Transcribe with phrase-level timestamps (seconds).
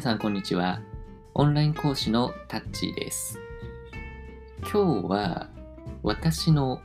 [0.00, 0.80] 皆さんこんにちは。
[1.34, 3.38] オンライン講師のタッチーです。
[4.62, 5.50] 今日は
[6.02, 6.80] 私の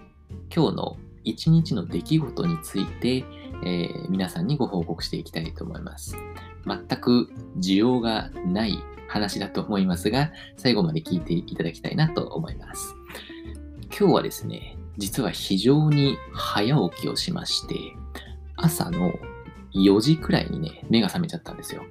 [0.54, 3.24] 今日の一日の出来事について、
[3.64, 6.18] えー皆さんにご報告していきたいと思います。
[6.68, 12.96] 全く需要がない話だと思いますが、最後まで聞いていただきたいなと思います。
[13.98, 17.76] 今日はですね、実は非常に早起きをしまして、
[18.58, 19.14] 朝の
[19.74, 21.86] 4時くらいにね、目が覚めちゃったんですよ。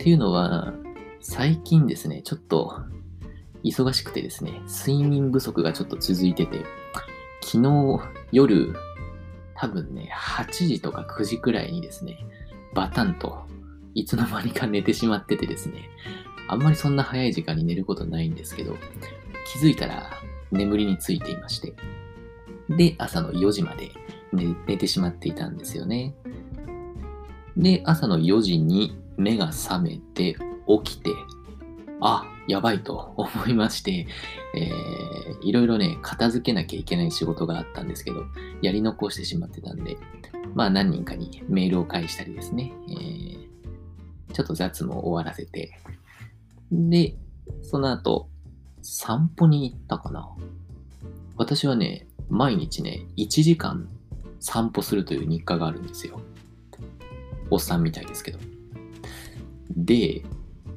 [0.00, 0.72] っていうのは、
[1.20, 2.80] 最近ですね、ちょっと
[3.62, 6.64] 忙しくてですね、睡眠不足がちょっと続いてて、
[7.42, 8.00] 昨日
[8.32, 8.74] 夜、
[9.54, 12.16] 多分ね、8時とか9時くらいにですね、
[12.74, 13.46] バタンと
[13.94, 15.90] いつの間にか寝てしまっててですね、
[16.48, 18.76] あんまりそんな早い時間に寝ることないんですけど、
[19.52, 20.10] 気づいたら
[20.50, 21.74] 眠りについていまして、
[22.70, 23.90] で、朝の4時まで
[24.32, 26.14] 寝寝てしまっていたんですよね。
[27.54, 30.36] で、朝の4時に目が覚めて
[30.84, 31.10] 起きて、
[32.00, 34.06] あ、やばいと 思いまして、
[34.54, 38.24] えー、いろいろね、片付けなきゃいけない仕事があったんですけど、
[38.62, 39.98] やり残してしまってたんで、
[40.54, 45.78] まあ何人かにメールを返したりですね、えー、ちょっと雑務を終わらせて、
[46.72, 47.16] で、
[47.62, 48.28] その後、
[48.82, 50.28] 散歩に行ったかな。
[51.36, 53.88] 私はね、毎日ね、1時間
[54.38, 56.20] 散歩するという日課があるんですよ。
[57.50, 58.38] おっさんみたいですけど。
[59.70, 60.22] で、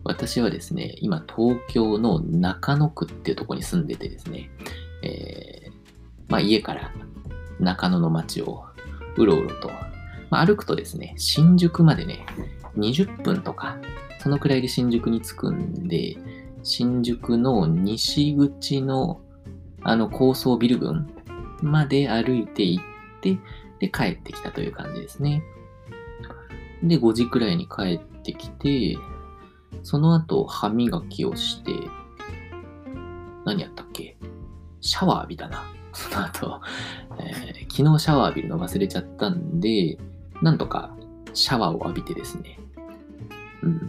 [0.04, 4.50] 私はですね、今東京の中野区っていうとこに住んでてですね、
[5.02, 5.72] えー、
[6.30, 6.92] まあ家から
[7.60, 8.66] 中野の街を
[9.16, 9.70] うろうろと、
[10.30, 12.26] まあ、歩くとですね、新宿までね、
[12.78, 13.78] 20分とか、
[14.20, 16.18] そのくらいで新宿に着くんで、
[16.64, 19.22] 新宿の西口の
[19.86, 21.14] あの高層ビル群
[21.62, 22.84] まで歩いて行っ
[23.22, 23.38] て、
[23.80, 25.44] で、帰ってきたという感じですね。
[26.82, 28.98] で、5時くらいに帰ってきて、
[29.84, 31.74] その後、歯磨きをして、
[33.46, 34.18] 何やったっけ？
[34.82, 35.64] シャワー浴びたな。
[35.94, 36.62] その後、
[37.20, 39.98] えー昨日シャワー浴びるの忘れちゃったんで、
[40.44, 40.96] なんとか
[41.34, 42.60] シャワーを浴びてですね。
[43.64, 43.82] うん。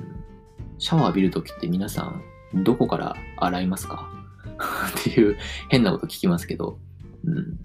[0.78, 2.04] シャワー浴びるときって皆さ
[2.54, 4.08] ん、どこから洗いますか？
[4.98, 5.36] っていう
[5.68, 6.78] 変なこと聞きますけど、
[7.24, 7.58] うん。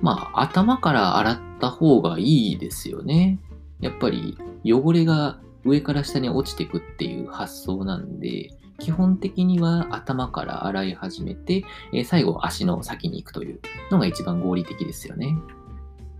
[0.00, 3.40] まあ、頭から洗った方がいいですよね。
[3.80, 13.60] やっぱり汚れが上から下に落ちていくっていう発想なんで、基本的には頭から洗い始めて、え最後足の先に行くという
[13.90, 15.36] のが一番合理的ですよね。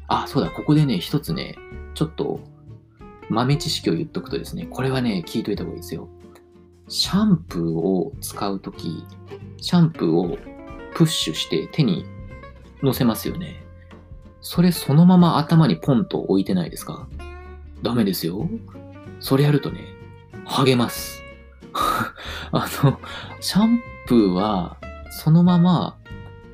[0.09, 1.57] あ、そうだ、ここでね、一つね、
[1.95, 2.41] ちょっと
[3.31, 6.09] 豆知識を言っとくとですね、これはね、聞いといた方がいいですよ。
[6.89, 9.05] シャンプーを使うとき、
[9.59, 10.37] シャンプーを
[10.95, 12.05] プッシュして手に
[12.83, 13.63] 乗せますよね。
[14.41, 17.09] それそのまま頭にポンと置いてないですか？
[17.83, 18.49] ダメですよ。
[19.21, 19.81] それやるとね、
[20.45, 21.23] 励ます。
[22.53, 22.99] あの、
[23.41, 24.79] シャンプーは、
[25.11, 25.99] そのまま、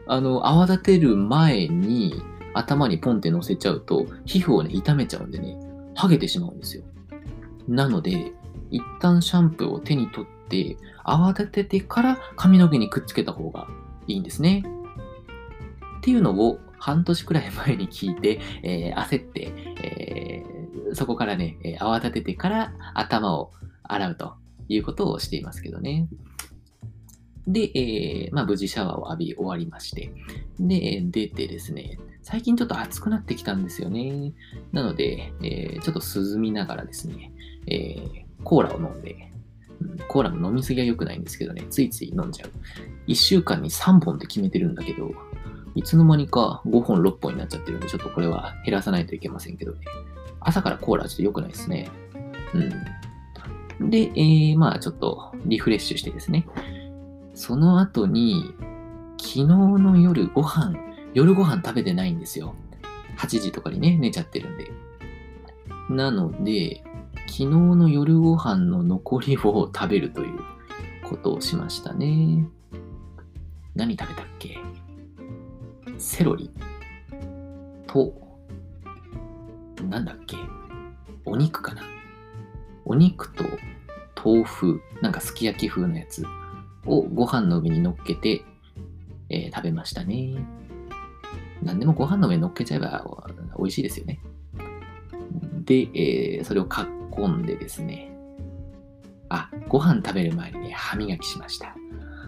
[0.06, 2.22] あの、泡立てる前に
[2.54, 5.58] 頭にポンって乗せちゃうと、皮膚をね、痛めちゃうんでね、
[5.94, 6.84] 剥げてしまうんですよ。
[7.68, 8.32] なので、
[8.70, 13.68] 一旦シャンプーを手に取って、泡立ててから髪の毛にくっつけた方が
[14.06, 14.64] いいんですね。
[15.98, 20.15] っていうのを半年くらい前に聞いて、えー焦って、え
[20.96, 23.52] そこからね、え泡立ててから頭を
[23.82, 24.34] 洗うと
[24.68, 26.08] いうことをしていますけどね。
[27.46, 30.10] で、えーまあ、無事シャワーを浴び終わりまして、
[30.58, 34.32] で、出てですね、最近ちょっと暑くなってきたんですよね。
[34.72, 37.30] なので、えーちょっと涼みながらですね、
[37.66, 39.30] えーコーラを飲んで、
[39.80, 42.50] うんコーラも飲みすぎは良くないんですけどね、ついつい飲んじゃう。
[43.06, 45.12] 1週間に3本って決めてるんだけど、
[45.76, 49.78] いつの間にか5本6本になっちゃってるんで、ちょっとこれは減らさないといけませんけどね。
[50.46, 51.90] 朝からコーラはちょっと良くないですね。
[53.80, 53.90] うん。
[53.90, 56.46] で、えー、まあちょっとリフレッシュしてですね。
[57.34, 58.54] その後に、
[59.18, 60.74] 昨日の夜ご飯、
[61.12, 62.54] 夜ご飯食べてないんですよ。
[63.18, 64.70] 8時とかにね、寝ちゃってるんで。
[65.90, 66.82] なので、
[67.26, 70.38] 昨日の夜ご飯の残りを食べるという
[71.04, 72.46] ことをしましたね。
[73.74, 74.58] 何食べたっけ？
[75.98, 76.50] セロリ
[77.86, 78.14] と、
[79.84, 80.36] なんだっけ？
[81.24, 81.82] お肉かな？
[82.84, 83.44] お肉と
[84.24, 86.24] 豆腐、なんかすき焼き風のやつ
[86.84, 88.42] をご飯の上に乗っけて、
[89.28, 90.34] えー食べましたね。
[91.62, 93.04] 何でもご飯の上に乗っけちゃえば
[93.58, 94.20] 美味しいですよね。
[95.64, 98.12] で、えーそれを囲んでですね、
[99.28, 101.74] あ、ご飯食べる前にね、歯磨きしました。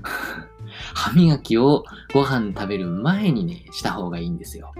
[0.94, 4.72] 歯磨きをご飯食べる前にね、した方がいいんですよ。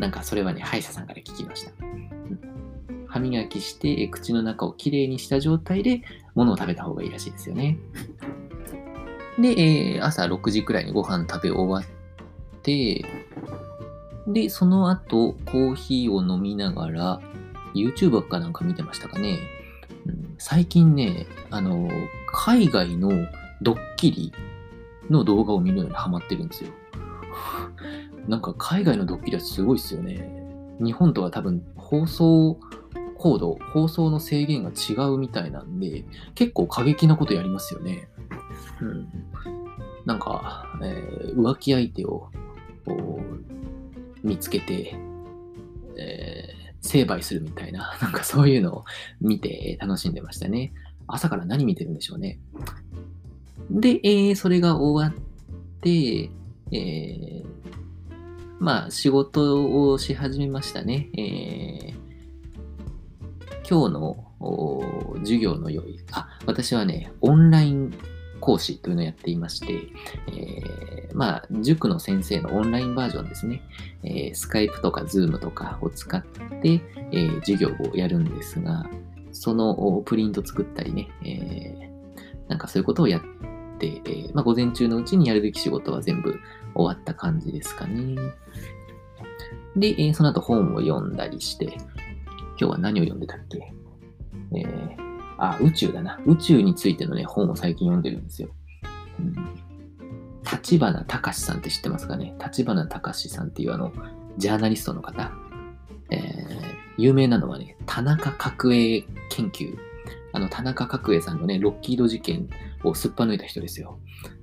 [0.00, 1.72] なんかそれはね、歯医者さんから聞きました。
[1.80, 2.10] うん
[3.10, 6.02] 歯磨きして、口の中をきれいにした状態で
[6.36, 7.76] 物を食べた方がいいらしいですよね。
[9.36, 9.48] で、
[9.96, 13.04] えー、朝6時くらいにご飯食べ終わって、
[14.28, 17.20] で、その後、コーヒーを飲みながら、
[17.74, 19.38] YouTube かなんか見てましたかね。
[20.06, 21.90] うん、最近ね、あの、
[22.32, 23.10] 海外の
[23.60, 24.32] ドッキリ
[25.10, 26.70] の動画を見るようにハマってるんですよ。
[28.30, 30.30] なんか海外のドッキリはすごいっすよね。
[30.78, 32.60] 日本とは多分放送
[33.18, 36.04] コード、放送の制限が違うみたいなんで、
[36.36, 38.08] 結構過激なことやりますよね。
[38.80, 39.08] うん。
[40.06, 42.30] なんか、えー、浮気相手を
[44.22, 44.96] 見つけて、
[45.98, 48.84] えー、成敗するみたいな、 なんかそういうのを
[49.20, 50.72] 見て楽しんでましたね。
[51.08, 52.38] 朝から何見てるんでしょうね。
[53.70, 56.30] で、えー、それが終わって、
[56.70, 57.50] えー、
[58.60, 61.08] まあ、仕事をし始めましたね。
[61.16, 65.98] えー、今日の授業の用意。
[66.12, 67.90] あ、私はね、オンライン
[68.38, 69.72] 講師というのをやっていまして、
[70.28, 73.62] えー、まあ、塾の先生のオンラインバージョンですね。
[74.02, 76.82] えー、スカイプとかズームとかを使って、
[77.12, 78.84] えー、授業をやるんですが、
[79.32, 83.22] そのプリント作ったりね、えー、なんかそういうことをやっ
[83.80, 86.38] て、えー、まあ、午前中のうちにやるべき仕事は全部
[86.74, 88.14] 終わった感じですかね。
[89.74, 93.72] で、えー、その後本を読んだりして、今日は何を読んでたっけ？
[94.54, 94.96] えー、
[95.38, 96.20] あ、宇宙だな。
[96.26, 98.50] 宇宙についてのね、本を最近読んでるんですよ。
[99.18, 99.34] うん、
[100.50, 102.34] 立花隆さんって知ってますかね？
[102.38, 103.92] 立花隆さんっていうあの、
[104.36, 105.32] ジャーナリストの方。
[106.10, 106.62] えー、
[106.98, 109.78] 有名なのはね、田中角栄研究。
[110.32, 112.48] あの、田中角栄さんのね、ロッキード事件
[112.84, 113.98] をすっぱ抜いた人ですよ。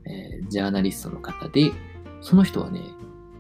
[0.06, 1.72] えー、ジャーナリストの方で、
[2.22, 2.82] その人はね、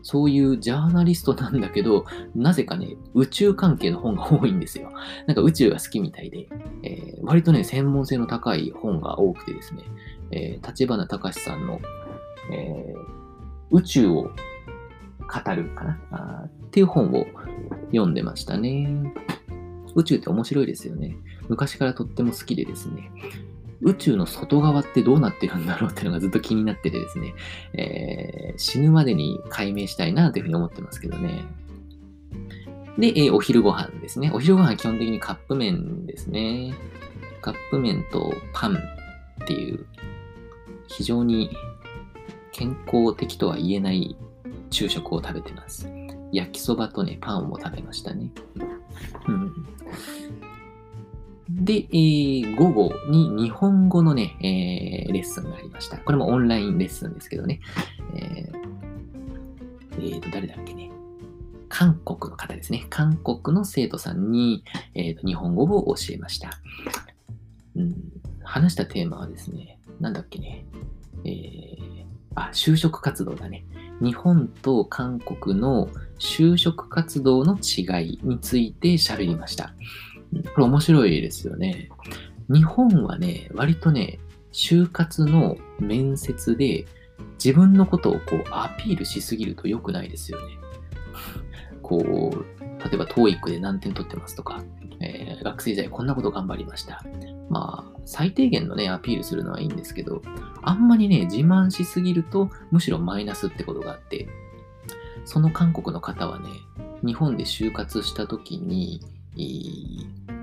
[0.03, 4.91] そういうジャーナリストなんだけど、なぜかね、宇宙関係の本が多いんですよ。
[5.25, 6.47] なんか宇宙が好きみたいで、
[6.83, 9.83] えー、割とね、専門性の高い本が多くてですね、
[10.31, 11.81] えー、立花隆さんの、
[12.53, 15.99] えー、宇宙を語るかな？
[16.11, 17.25] あっていう本を
[17.87, 19.13] 読んでましたね。
[19.95, 21.17] 宇宙って面白いですよね。
[21.49, 23.11] 昔からとっても好きでですね。
[23.81, 27.35] 宇宙の外側ってどうなってるんだろうっていうのがずっと気になっててですね、
[27.73, 31.43] えー、死ぬまでに解明したいなというふうに思ってますけどね。
[32.97, 34.31] で、えー、お昼ご飯ですね。
[34.33, 36.73] お昼ご飯は基本的にカップ麺ですね。
[37.41, 38.77] カップ麺とパン
[39.43, 39.85] っていう
[40.87, 41.51] 非常に
[42.51, 44.17] 健康的とは言えない
[44.71, 45.87] 昼食を食べてます。
[46.31, 48.31] 焼きそばとね、パンも食べましたね。
[49.27, 49.53] うん。
[51.49, 55.97] で、えー、午後に日本語のね、えー、レッスンがありました。
[55.97, 57.59] これもオンラインレッスンですけどね。
[58.15, 58.55] えー、
[59.99, 60.91] えー、と、誰だっけね。
[61.69, 62.85] 韓国の方ですね。
[62.89, 64.63] 韓国の生徒さんに、
[64.93, 66.51] えーと、日本語を教えました。
[67.75, 67.95] うん、
[68.43, 70.65] 話したテーマはですね、なんだっけね。
[71.23, 72.05] えー、
[72.35, 73.65] あ、就職活動だね。
[74.01, 75.89] 日本と韓国の
[76.19, 79.73] 就職活動の違いについて喋りました。
[80.57, 81.87] これ面白いですよね。
[82.49, 84.17] 日本はね、割とね、
[84.51, 86.87] 就活の面接で
[87.33, 90.57] 自分のことをこうアピールしすぎると良くないですよね。
[91.83, 91.97] こ
[92.33, 94.63] う、例えば TOEIC で何点取ってますとか、
[94.99, 97.05] えー、学生時代こんなこと頑張りました。
[97.51, 100.23] まあ、最低限のね、アピールするのはいいんですけど、
[100.63, 104.27] あんまりね、自慢しすぎると、むしろマイナスってことがあって、
[105.23, 106.49] その韓国の方はね、
[107.05, 109.01] 日本で就活した時に、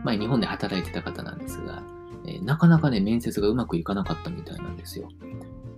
[0.04, 1.82] 前日本で働いてた方なんですが、
[2.26, 5.08] えなかなかね、面接がうまくいかなかったみたいなんですよ。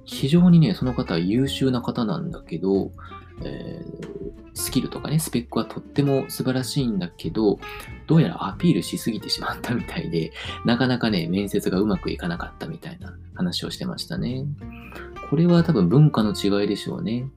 [0.05, 2.93] 非常にね、その方は優秀な方なんだけど、
[3.43, 7.59] えー、スキルとかね、スペックはとっても素晴らしいんだけど、
[8.07, 10.33] どうやらアピールしすぎてしまったみたいで、
[10.65, 14.45] なかなかね、面接がうまくいかなかったみたいな話をしてましたね。
[15.29, 17.29] これは多分文化の違いでしょうね。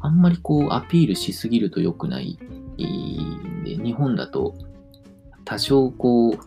[0.00, 2.38] あんまりこうアピールしすぎると良くない
[3.64, 4.54] で、日本だと
[5.44, 6.38] 多少こう、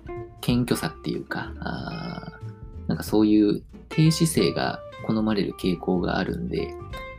[0.41, 2.33] 謙虚さっていうか、あ
[2.87, 6.73] なんかそういう低姿勢が好まれる傾向があるんで、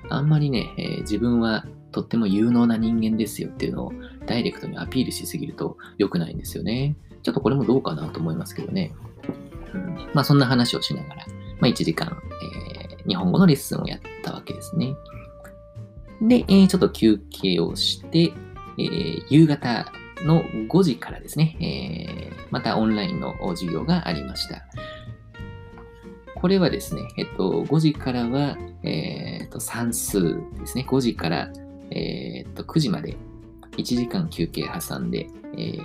[0.09, 3.93] あんまりね、えー、自分はとっても有能な人間ですよっていうのを
[4.27, 6.97] ダイレクトにアピールしすぎると良くないんですよね。
[7.23, 8.93] ちょっとこれもどうかなと思いますけどね。
[9.75, 11.27] うん、まあそんな話をしながら、
[11.59, 12.17] まあ1時間、
[12.93, 14.95] えー、日本語のレッスンをやったわけですね。
[16.23, 18.33] で、えー、ちょっと休憩をして、
[18.79, 19.91] えー、夕方
[20.25, 24.65] の5時からですね、えー、またオンラインの授業がありました。
[26.37, 30.87] これはですね、えっと、5時からは、えー、っと、算数ですね。
[30.87, 31.51] 5時から、
[31.91, 33.17] えー、っと、9時まで
[33.79, 35.79] 1時間休憩挟んで、え、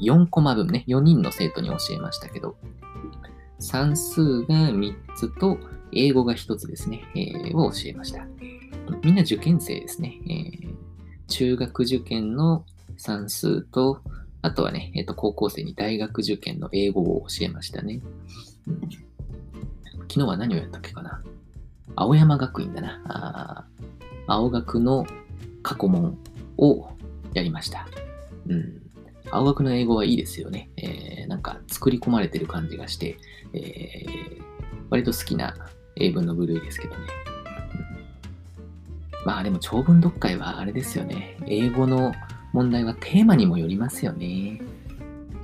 [0.00, 2.56] 4コマ分ね、4人の生徒に教えましたけど、
[3.58, 5.58] 算数が3つと
[5.92, 8.26] 英語が1つですね、え、を教えました。
[9.02, 10.20] みんな受験生ですね。
[10.28, 10.74] えー、
[11.28, 12.64] 中学受験の
[13.00, 14.02] 算数と、
[14.42, 18.02] あとはね、えっ、と、高校生に大学受験の英語を教えましたね。
[18.66, 18.80] うん、
[20.02, 21.22] 昨日は何をやったっけかな
[21.96, 23.66] 青山学院だな。
[24.26, 25.06] 青学の
[25.62, 26.18] 過去問
[26.58, 26.90] を
[27.32, 27.88] やりました。
[28.46, 28.82] うん。
[29.30, 30.68] 青学の英語はいいですよね。
[30.76, 33.16] えー、なんか作り込まれてる感じがして、
[33.54, 34.42] えー、
[34.90, 35.54] 割と好きな
[35.96, 37.00] 英文の部類ですけどね。
[39.20, 41.38] うん、まあでも長文読解はあれですよね。
[41.46, 42.12] 英語の
[42.52, 44.60] 問題はテーマにもよりますよね。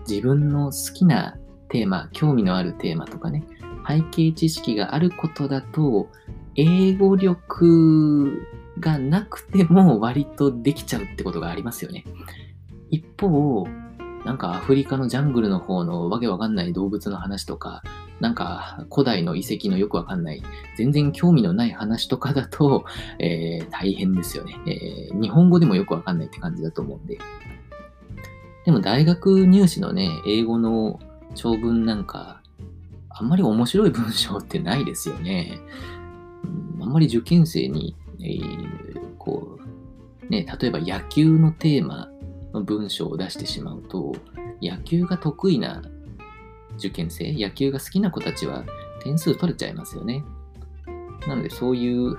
[0.09, 1.37] 自分の好きな
[1.69, 3.45] テーマ、興味のあるテーマとかね、
[3.87, 6.09] 背景知識があることだと、
[6.55, 8.47] 英語力
[8.81, 12.05] がなくても割とできちゃうってことがありますよね。
[12.91, 13.67] 一方、
[14.25, 17.83] なんかアフリカのジャングルの方のわけわかんない動物の話とか、
[18.21, 20.43] なんか古代の遺跡のよくわかんない、
[20.77, 22.85] 全然興味のない話とかだと、
[23.19, 27.19] えー、大変ですよね、えー、日本語でもよくわかんないって感じだと思うんで。
[28.65, 30.99] でも大学入試のね、英語の
[31.35, 32.41] 長文なんか、
[33.11, 35.61] あんまり面白い文章ってないですよね。
[36.81, 42.09] あんまり受験生に、えー、こう、ね、例えば野球のテーマ
[42.53, 44.17] の文章を出してしまうと、
[44.61, 45.83] 野球が得意な
[46.79, 48.65] 受験生、野球が好きな子たちは
[49.03, 50.25] 点数取れちゃいますよね。
[51.27, 52.19] なのでそういう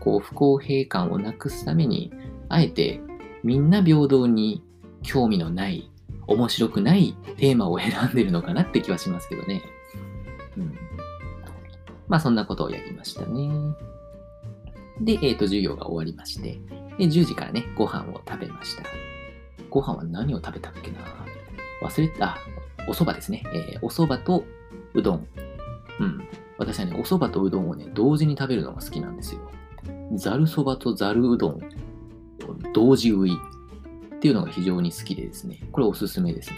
[0.00, 2.12] こう不公平感をなくすために、
[2.48, 3.00] あえて
[3.42, 4.62] みんな平等に
[5.02, 5.90] 興味のない、
[6.26, 9.62] 面白くないテーマを選んでるのかなって気はしますけどね。
[10.56, 10.78] うん、
[12.08, 13.50] まあそんなことをやりましたね。
[15.00, 16.58] で、えっ、ー、と、授業が終わりまして、
[16.98, 18.84] で10時からね、ご飯を食べました。
[19.68, 20.98] ご飯は何を食べたっけな？
[21.82, 22.38] 忘れた、
[22.88, 23.42] お蕎麦ですね。
[23.52, 24.44] えー、お蕎麦と
[24.94, 25.26] うどん。
[26.00, 26.28] うん。
[26.58, 29.40] 私はね、お蕎麦とうどんをね、同時に食べるのが好きなんですよ。
[30.14, 31.60] ざるそばとざるうどん、
[32.72, 33.32] 同時食い
[34.16, 36.56] っていうのが非常に好きでですね、これおすすめですね。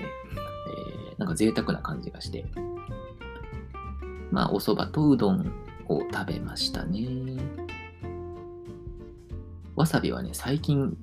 [1.10, 2.44] えー、なんか贅沢な感じがして。
[4.30, 5.52] まあ、お蕎麦とうどん
[5.88, 7.06] を食べましたね。
[9.74, 10.96] わさびはね、最近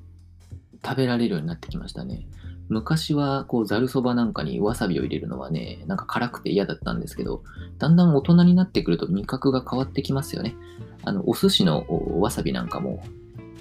[0.84, 2.28] 食べられるようになってきましたね。
[2.70, 7.44] 昔は、こう、ざるそばなんかにわさびを入れるのはね、なんか辛くて嫌だったんですけど、
[7.78, 10.56] だんだん大人になってくると味覚が変わってきますよね。
[11.04, 11.86] あの、お寿司の
[12.20, 13.04] わさびなんかも、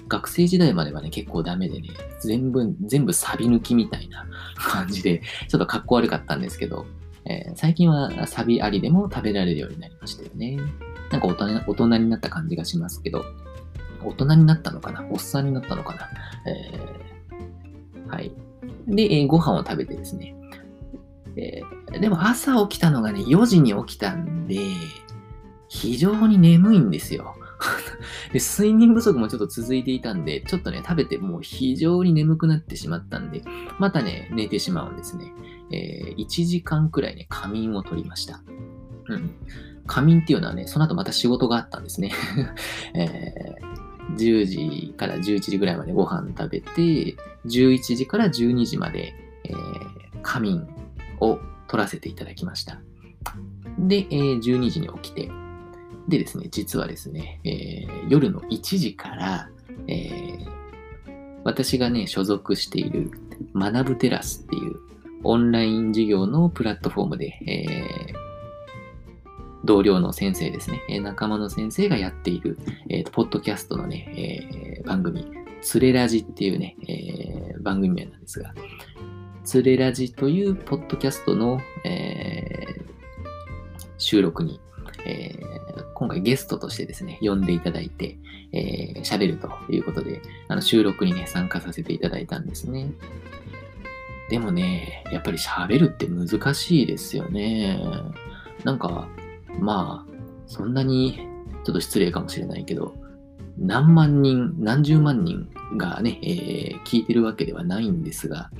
[0.07, 4.25] 学生時代まではね、結構ダメでね、全部、全部サビ抜きみたいな
[4.57, 6.85] 感じで、ちょっと格好悪かったんですけど、
[7.25, 10.59] えー、最近はサビありでも食べられるようになりましたよね。
[11.11, 13.25] なんか大人大人になった感じがしますけど、
[14.03, 15.03] 大人になったのかな？
[15.09, 16.09] おっさんになったのかな、
[16.51, 18.31] えー、はい。
[18.87, 20.35] で、え、ご飯を食べてですね。
[21.37, 21.61] え、
[21.99, 24.59] でも朝起きたのがね、4時に起きたんで、
[25.67, 27.35] 非常に眠いんですよ。
[28.33, 33.41] で睡眠不足もちょっと続いていたんで、ちょっとね、食べてもう非常に眠くなってしまったんで、
[33.79, 35.33] またね、寝てしまうんですね。
[35.71, 38.41] えー、1時間くらいね、仮眠を取りました。
[39.07, 39.31] うん。
[39.87, 42.11] 仮眠っていうのはね、その後また仕事があったんですね。
[42.93, 47.15] えー10時から11時ぐらいまでご飯食べて、
[47.45, 50.67] 11時から12時まで、えー、仮眠
[51.19, 52.79] を取らせていただきました。
[53.79, 55.29] で、えー、12時に起きて、
[56.07, 59.49] でですね、実はですね、えー、夜の1時から、
[59.87, 60.47] えー、
[61.43, 63.11] 私がね、所属している
[63.55, 64.75] 学ぶテラスっていう
[65.23, 68.15] オンライン授業のプラットフォームで、えー、
[69.65, 72.59] 同僚の先生ですね、仲間の先生がやっている、
[72.89, 75.27] えー、ポッドキャストのね、えー、番組、
[75.65, 78.53] つれラジっていうね、えー、番組名なんですが、
[79.43, 84.61] つれラジというポッドキャストの、えー、収録に、
[85.07, 88.19] えー、今回ゲストとしてですね、呼んでいただいて、
[88.51, 92.91] え、喋るということで、あの収録にね、参加させていただいたんですね。
[94.29, 97.81] でもね、やっぱり喋るって難しいですよね。
[98.63, 99.07] なんか、
[99.59, 100.13] まあ、
[100.45, 101.27] そんなに、
[101.63, 102.93] ちょっと失礼かもしれないけど、
[103.57, 108.51] 何万人、何十万人がね、えー、聞いてるわけではないんですが、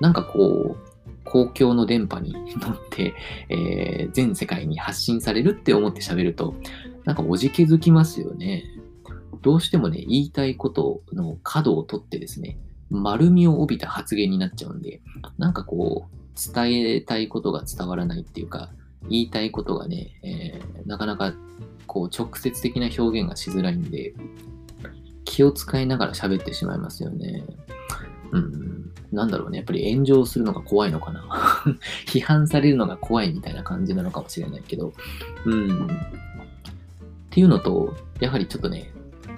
[0.00, 0.88] なんかこう、
[1.24, 3.14] 公共の電波に乗って、
[3.50, 6.54] えー、全世界に発信されるって思って喋ると、
[7.04, 8.64] なんかおじけづきますよね。
[9.42, 12.58] どうしてもね、言いたいことの角を取ってですね、
[12.90, 15.00] 丸みを帯びた発言になっちゃうんで、
[15.36, 18.70] なんかこう、伝えたいことが伝わらないっていうか、
[19.08, 21.34] 言いたいことがね、えー、なかなか
[21.88, 24.14] こう直接的な表現がしづらいんで、
[25.24, 27.42] 気を使いながら喋ってしまいますよね。
[28.30, 29.58] うん、なんだろうね。
[29.58, 31.24] やっぱり炎上するのが怖いのかな。
[32.06, 34.92] 批判されるのが怖いみたいな感じなのかもしれないけど。
[35.46, 35.86] うん。
[35.86, 35.88] っ
[37.30, 38.92] ていうのと、やはりちょっとね、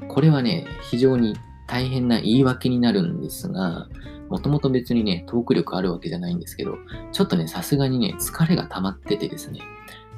[0.09, 1.37] これはね、非常に
[1.69, 3.89] 大変な言い訳になるんですが、
[4.29, 6.79] もともと別にね、トーク力あるわけじゃないんですけど、
[7.13, 9.61] ちょっとね、さすがにね、疲れが溜まっててですね、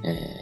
[0.05, 0.42] え、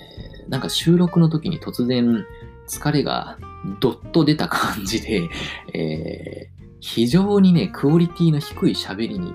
[0.50, 2.26] なんか収録の時に突然
[2.66, 3.38] 疲れが
[3.78, 5.28] どっと出た感じで、
[5.72, 9.32] えー、非常にね、クオリティの低い喋りに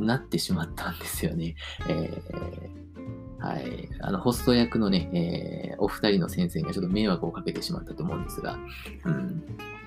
[0.00, 1.56] なってしまったんですよね。
[1.88, 3.88] えー、はい。
[4.00, 5.10] あの、ホスト役のね、
[5.74, 8.58] えー、お二人の先生がちょっと迷惑をかけてしまったと思うんですが、
[9.04, 9.42] うん。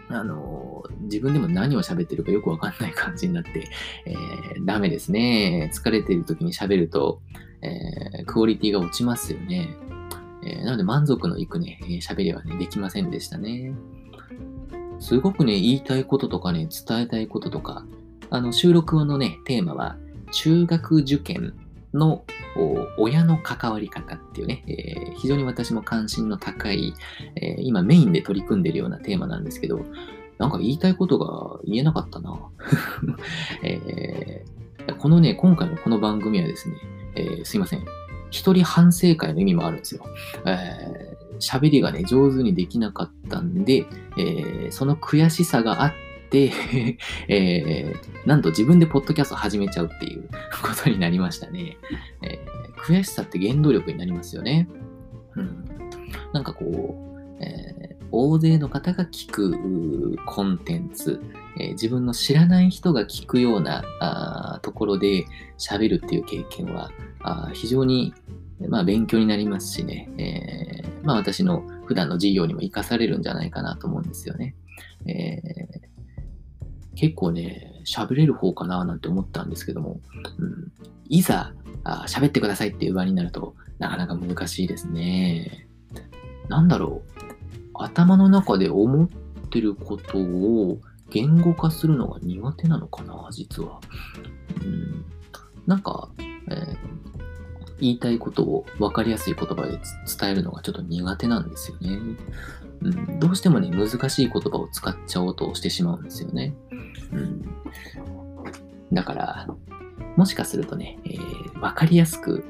[0.09, 3.69] あの、自分でも何を喋ってるかよくわかんない感じになって、
[4.05, 5.71] えー、ダメですね。
[5.73, 7.21] 疲れてる時に喋ると、
[7.61, 9.75] えー、クオリティが落ちますよね。
[10.43, 13.73] えー、なので満足のいくね、喋りはね、できませんでしたね。
[14.99, 17.85] すごくね、言いたいこととかね、伝えたいこととか、
[18.29, 19.97] あの、収録のね、テーマは、
[20.31, 21.53] 中学受験
[21.93, 22.23] の
[22.97, 26.93] 親の関わり方っていうね、えー、非常に私も関心の高い、
[27.35, 29.81] えー、今メインで取り組んでるようなテーマなんですけど、
[30.37, 32.37] なんか言いたいことが言えなかったな。
[33.63, 36.75] えー、このね、今回のこの番組はですね、
[37.15, 37.98] えー、すいません。
[38.29, 40.05] 一人反省会の意味もあるんですよ。
[40.45, 43.85] えー、喋りがね、上手にできなかったんで、
[44.17, 45.93] えー、その悔しさがあっ
[46.29, 46.51] て、
[47.27, 50.29] えー、なんと自分でポッドキャスト始めちゃうっていう
[50.61, 51.77] ことになりましたね。
[52.21, 54.69] えー、悔しさって原動力になりますよね。
[55.35, 55.65] うん。
[56.33, 61.21] なんかこう、えー、大勢の方が聞くコンテンツ、
[61.59, 65.25] えー、自分の知らない人が聞くようなあところで
[65.57, 68.13] 喋るっていう経験はあ非常に、
[68.67, 74.55] まあ、勉強になりますしね、えー、まあ、私の普段の授業にも活かされるんじゃないかなと思うんですよね。
[75.05, 79.99] えー、結構ね、喋れる方かななんて思ったんですけども、
[80.37, 80.71] うん、
[81.07, 81.53] いざ
[82.07, 85.67] 喋ってくださいっていう場になるとなかなか難しいですね。
[86.49, 87.28] なんだろう。
[87.83, 89.09] 頭の中で思っ
[89.49, 93.79] てることを言語化するのが苦手なのかな、実は。
[94.61, 95.05] うん、
[95.65, 96.77] なんか、えー、
[97.79, 99.79] 言いたいことを分かりやすい言葉で
[100.19, 101.99] 伝えるのがちょっと苦手なんですよね。
[102.81, 106.53] うん、どうしてもね、難しい言葉を使っちゃおうとしてしまうんですよね。
[107.11, 107.45] うん、
[108.93, 109.47] だから、
[110.15, 112.43] もしかするとね、えー、分かりやすく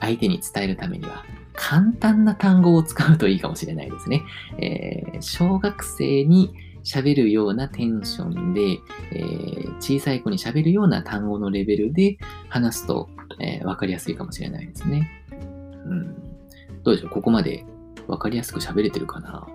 [0.00, 1.24] 相手に伝えるためには、
[1.62, 4.24] 簡単な単語を使うといいかもしれないですね。
[4.58, 8.78] えー、小学生に喋るようなテンションで、
[9.12, 12.16] えー、小さい子に喋るような単語のレベルで
[12.48, 15.10] 話すと、えー、分かりやすいかもしれないですね。
[15.84, 16.14] うん。
[16.82, 17.10] どうでしょう？
[17.10, 17.66] ここまで
[18.06, 19.46] 分かりやすく喋れてるかな？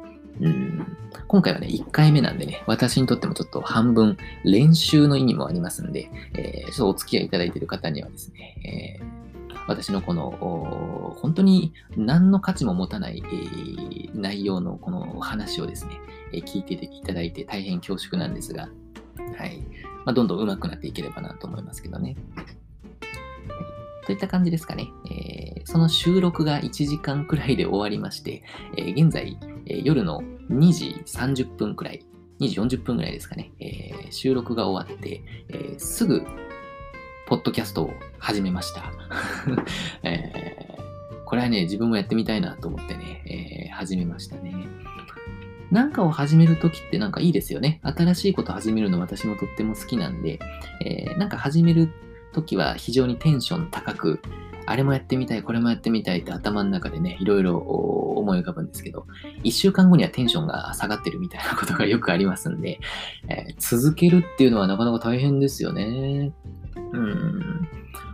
[0.41, 0.85] うん。
[1.27, 9.24] 今回はね、1回目なんでね、私にとってもちょっと半分練習の意味もありますんで、えー、ちょっとお付き合いいただいている方にはですね、えー
[9.67, 15.99] 私のこの、本当に何の価値も持たない、えー、内容のこの話をですね、
[16.31, 18.69] え、聞いていただいて大変恐縮なんですが、
[19.37, 19.59] はい。
[20.05, 22.15] まあ、どんどん上手くなっていければなと思いますけどね。
[24.05, 24.87] といった感じですかね。
[25.09, 28.43] えー、その収録が1時間くらいで終わりまして、
[28.77, 32.05] えー、現在、えー、夜の2時30分くらい、
[32.39, 36.21] 2時40分くらいですかね、え収録が終わって、えすぐ
[37.27, 38.91] ポッドキャストを始めました。
[40.03, 44.67] えー、これはね、自分もやってみたいなと思ってね、えー、始めましたね。
[45.71, 47.79] なんかを始めるときってなんかいいですよね。
[47.81, 50.39] 新しいこと始めるの私もとっても好きなんで、
[50.85, 51.89] えー、なんか始める
[52.31, 54.21] ときは非常にテンション高く、
[54.67, 59.07] あれもやってみたい、これもやってみたいって頭の中でね、いろいろ思い浮かぶんですけど、
[59.43, 62.79] 一週間後にはテンションが下がってるみたいなことがよくありますんで、
[63.27, 66.31] えー、続けるっていうのはなかなか大変ですよね。
[66.75, 67.67] うん。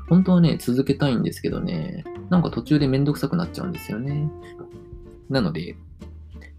[0.09, 4.29] 本当はね、続けたいんですけどね、なんか途中でめんどくさくなっちゃうんですよね。
[5.29, 5.75] なので、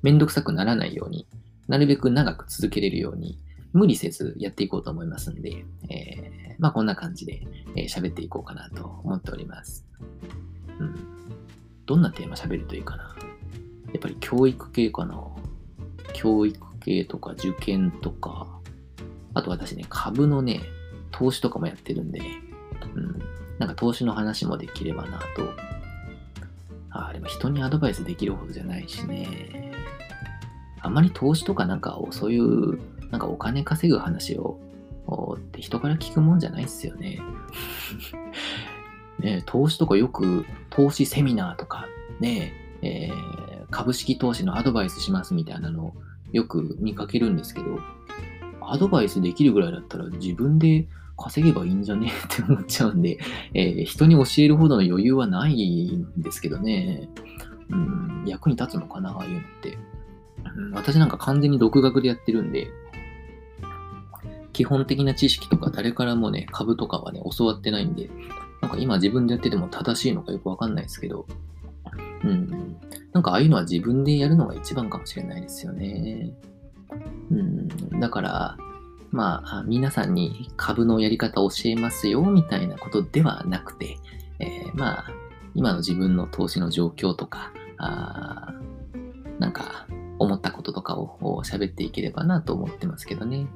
[0.02, 1.26] めんどくさくならないように、
[1.68, 3.38] なるべく長く続けれるように、
[3.72, 7.42] 無理せずやっていこうと思いますんで、えー、まあこんな感じで
[7.74, 9.86] 喋、えー、っていこうかなと思っております。
[10.78, 10.94] うん。
[11.86, 13.14] どんなテーマ喋るといいかな。
[13.92, 15.22] やっぱり教育系かな。
[16.14, 18.46] 教育系とか受験とか、
[19.34, 20.60] あと私ね、株のね、
[21.12, 22.40] 投資とかもやってるんでね、
[22.94, 23.22] うん、
[23.58, 25.24] なんか投資の話もできればなと。
[26.90, 29.72] ああ、でも人にアドバイスできるほどじゃないしね。
[30.80, 32.78] あんまり投資とかなんかそういう、
[33.10, 34.58] なんかお金稼ぐ話を
[35.34, 37.20] って人から聞くもんじゃないっすよね。
[39.20, 41.86] ね投資とかよく投資セミナーとか
[42.20, 45.94] ね、えー、株式投資のアドバイスしますみたいなのを
[46.32, 47.78] よく見かけるんですけど、
[48.60, 50.88] アドバイスできるぐらいだったら自分で
[51.22, 52.10] 稼げばいいんじゃね？
[52.10, 53.18] って思っちゃうんで、
[53.54, 57.08] えー、人に教えるほどの余裕はないんですけどね。
[57.70, 59.78] うん、役に立つのかな、ああいうのって。
[60.56, 62.68] うん、私なんか完全に独学でやってるんで、
[64.52, 68.10] 基本的な知識とか誰からもね、株とかはね、教わってないんで、
[68.60, 71.26] なんか今自分でやってても正しいのかよくわかんないですけど、
[72.24, 72.76] うん。
[73.12, 76.32] なんかああいうのは自分でやるのが一番かもしれないですよね。
[77.30, 77.68] うん。
[78.00, 78.56] だから、
[79.12, 83.98] まあ、皆さんに株のやり方を教えますよ、みたいなことではなくて、
[84.38, 85.10] えー、まあ、
[85.54, 88.54] 今の自分の投資の状況とか、あ
[89.38, 89.86] なんか、
[90.18, 93.46] 思ったこととかを喋っていければなと思ってますけどね。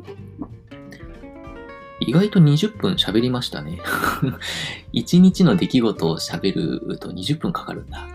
[2.00, 3.80] 意外と20分喋りましたね。
[4.92, 8.06] 1日の出来事を喋ると20分かかるんだ。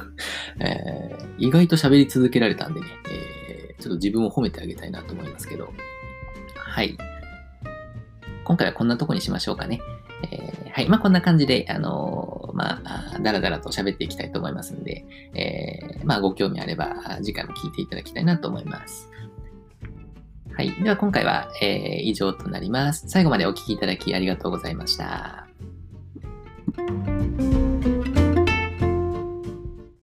[0.60, 5.72] えー、意外と喋り続けられたんでね、えー、ちょっと自分を褒めてあげたいなと思いますけど。
[6.76, 6.98] はい。
[8.44, 9.80] 今回はこんなとこにしましょうかね。
[10.30, 10.88] えー、はい。
[10.90, 19.08] まあ、こんな感じで、あのー、まあ、だらだらと喋っていきたいと思いますんで、えー、まあ、ご興味あれば、次回も聞いていただきたいなと思います。
[20.54, 20.70] はい。
[20.72, 23.08] では今回は、えー、以上となります。
[23.08, 25.46] 最後までお聴きいただきありがとうございました。